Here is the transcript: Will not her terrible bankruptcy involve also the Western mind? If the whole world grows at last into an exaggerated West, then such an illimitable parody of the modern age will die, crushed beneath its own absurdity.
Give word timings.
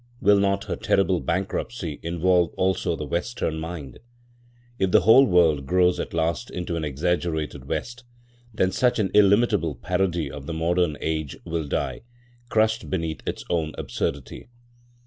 Will 0.19 0.39
not 0.39 0.63
her 0.63 0.75
terrible 0.75 1.19
bankruptcy 1.19 1.99
involve 2.01 2.55
also 2.55 2.95
the 2.95 3.05
Western 3.05 3.59
mind? 3.59 3.99
If 4.79 4.89
the 4.89 5.01
whole 5.01 5.27
world 5.27 5.67
grows 5.67 5.99
at 5.99 6.11
last 6.11 6.49
into 6.49 6.75
an 6.75 6.83
exaggerated 6.83 7.65
West, 7.67 8.03
then 8.51 8.71
such 8.71 8.97
an 8.97 9.11
illimitable 9.13 9.75
parody 9.75 10.31
of 10.31 10.47
the 10.47 10.55
modern 10.55 10.97
age 11.01 11.37
will 11.45 11.67
die, 11.67 12.01
crushed 12.49 12.89
beneath 12.89 13.21
its 13.27 13.43
own 13.47 13.73
absurdity. 13.77 14.47